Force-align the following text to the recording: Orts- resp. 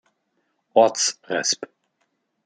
Orts- 0.73 1.19
resp. 1.29 1.69